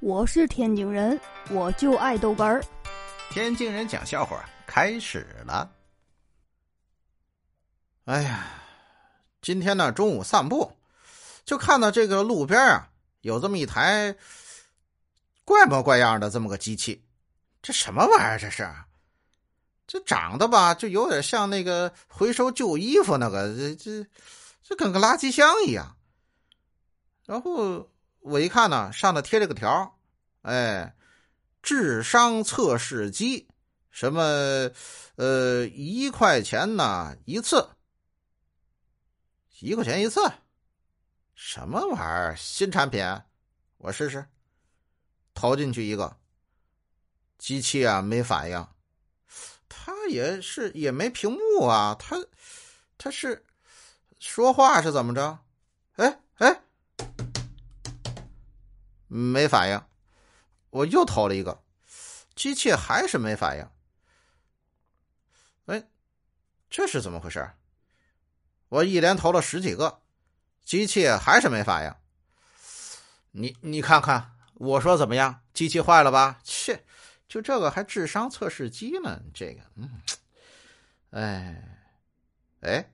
[0.00, 1.20] 我是天津人，
[1.50, 2.64] 我就爱豆干儿。
[3.30, 5.68] 天津人讲笑话开始了。
[8.04, 8.46] 哎呀，
[9.42, 10.72] 今天呢中午散步，
[11.44, 12.88] 就看到这个路边啊
[13.22, 14.14] 有这么一台
[15.44, 17.04] 怪模怪样的这么个机器，
[17.60, 18.38] 这什么玩意儿？
[18.38, 18.68] 这是？
[19.88, 24.06] 这长得吧就有点像那个回收旧衣服那个，这这
[24.62, 25.96] 这跟个垃圾箱一样。
[27.26, 27.90] 然后。
[28.28, 29.98] 我一看呢，上头贴着个条
[30.42, 30.94] 哎，
[31.62, 33.48] 智商测试机，
[33.90, 34.22] 什么
[35.16, 37.70] 呃，一块钱呢一次，
[39.60, 40.20] 一块钱一次，
[41.34, 42.36] 什么玩意儿？
[42.36, 43.02] 新产品，
[43.78, 44.26] 我试试，
[45.32, 46.14] 投进去一个，
[47.38, 48.66] 机器啊没反应，
[49.70, 52.16] 它也是也没屏幕啊，它
[52.98, 53.42] 它是
[54.18, 55.38] 说话是怎么着？
[55.96, 56.62] 哎哎。
[59.08, 59.82] 没反应，
[60.70, 61.62] 我又投了一个，
[62.34, 63.68] 机器还是没反应。
[65.66, 65.88] 哎，
[66.70, 67.50] 这是怎么回事？
[68.68, 70.02] 我一连投了十几个，
[70.62, 71.94] 机器还是没反应。
[73.32, 75.42] 你你看看，我说怎么样？
[75.54, 76.40] 机器坏了吧？
[76.44, 76.84] 切，
[77.28, 79.22] 就这个还智商测试机呢？
[79.32, 80.02] 这个，嗯，
[81.10, 81.62] 哎，
[82.60, 82.90] 哎，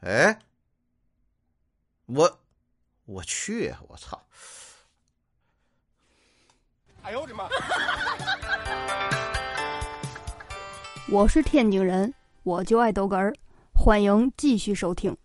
[0.00, 0.38] 哎，
[2.06, 2.39] 我。
[3.10, 3.74] 我去！
[3.88, 4.22] 我操！
[7.02, 7.48] 哎呦我的妈！
[11.10, 13.34] 我是天津人，我就爱逗哏儿，
[13.72, 15.16] 欢迎继续收听。